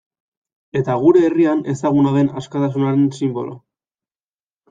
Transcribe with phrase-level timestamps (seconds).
[0.79, 3.53] Eta gure herrian ezaguna den askatasunaren sinbolo.